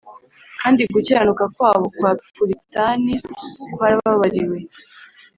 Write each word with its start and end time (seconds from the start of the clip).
kandi 0.61 0.81
gukiranuka 0.93 1.43
kwabo 1.55 1.85
kwa 1.97 2.11
puritani 2.35 3.13
kwarababariwe. 3.75 4.57